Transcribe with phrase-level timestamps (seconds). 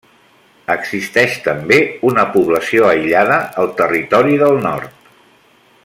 [0.75, 1.77] Existeix també
[2.11, 5.09] una població aïllada al Territori del Nord.